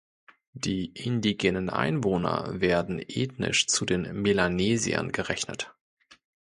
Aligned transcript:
Die 0.55 0.87
indigenen 0.95 1.69
Einwohner 1.69 2.59
werden 2.59 2.97
ethnisch 3.07 3.67
zu 3.67 3.85
den 3.85 4.19
Melanesiern 4.23 5.11
gerechnet. 5.11 5.75